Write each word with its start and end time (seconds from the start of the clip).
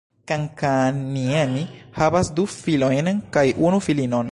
Kankaanniemi 0.29 1.61
havas 1.99 2.33
du 2.39 2.47
filojn 2.55 3.13
kaj 3.37 3.47
unu 3.69 3.85
filinon. 3.89 4.19